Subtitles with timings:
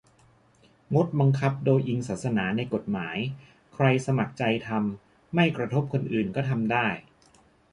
[0.95, 3.17] -งดบังคับโดยอิงศาสนาในกฎหมาย
[3.73, 5.01] ใครสมัครใจทำ-
[5.33, 6.87] ไม่กระทบคนอื่น ก็ทำได้